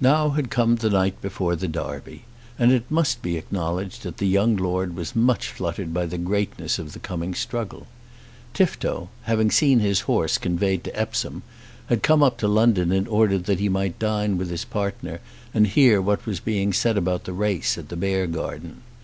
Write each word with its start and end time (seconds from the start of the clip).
Now 0.00 0.30
had 0.30 0.50
come 0.50 0.74
the 0.74 0.90
night 0.90 1.20
before 1.22 1.54
the 1.54 1.68
Derby, 1.68 2.24
and 2.58 2.72
it 2.72 2.90
must 2.90 3.22
be 3.22 3.36
acknowledged 3.36 4.02
that 4.02 4.16
the 4.16 4.26
young 4.26 4.56
Lord 4.56 4.96
was 4.96 5.14
much 5.14 5.46
fluttered 5.46 5.94
by 5.94 6.06
the 6.06 6.18
greatness 6.18 6.80
of 6.80 6.92
the 6.92 6.98
coming 6.98 7.36
struggle. 7.36 7.86
Tifto, 8.52 9.10
having 9.30 9.52
seen 9.52 9.78
his 9.78 10.00
horse 10.10 10.38
conveyed 10.38 10.82
to 10.82 10.98
Epsom, 11.00 11.44
had 11.86 12.02
come 12.02 12.20
up 12.20 12.36
to 12.38 12.48
London 12.48 12.90
in 12.90 13.06
order 13.06 13.38
that 13.38 13.60
he 13.60 13.68
might 13.68 14.00
dine 14.00 14.36
with 14.36 14.50
his 14.50 14.64
partner 14.64 15.20
and 15.54 15.68
hear 15.68 16.00
what 16.00 16.26
was 16.26 16.40
being 16.40 16.72
said 16.72 16.96
about 16.98 17.22
the 17.22 17.32
race 17.32 17.78
at 17.78 17.90
the 17.90 17.96
Beargarden. 17.96 18.82